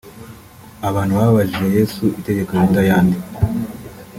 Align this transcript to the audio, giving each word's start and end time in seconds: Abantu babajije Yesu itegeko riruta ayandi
Abantu 0.89 1.13
babajije 1.19 1.65
Yesu 1.77 2.03
itegeko 2.19 2.49
riruta 2.53 2.79
ayandi 2.85 3.17